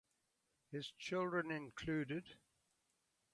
His 0.71 0.93
children 0.97 1.51
included 1.51 2.25